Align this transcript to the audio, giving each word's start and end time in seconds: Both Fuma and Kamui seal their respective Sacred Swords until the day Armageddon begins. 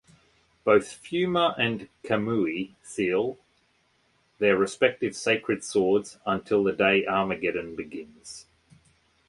Both 0.63 0.93
Fuma 1.03 1.53
and 1.59 1.87
Kamui 2.03 2.73
seal 2.81 3.37
their 4.39 4.57
respective 4.57 5.15
Sacred 5.15 5.63
Swords 5.63 6.17
until 6.25 6.63
the 6.63 6.73
day 6.73 7.05
Armageddon 7.05 7.75
begins. 7.75 8.47